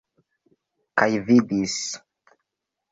Kaj 1.01 1.09
vidis. 1.29 1.79